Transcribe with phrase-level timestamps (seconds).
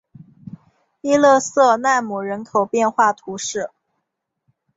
[1.01, 3.69] 伊勒瑟奈姆人口变化图示